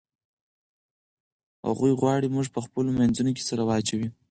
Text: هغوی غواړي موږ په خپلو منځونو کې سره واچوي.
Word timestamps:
هغوی 1.67 1.91
غواړي 2.01 2.27
موږ 2.35 2.47
په 2.55 2.59
خپلو 2.65 2.89
منځونو 2.99 3.31
کې 3.37 3.43
سره 3.49 3.61
واچوي. 3.69 4.07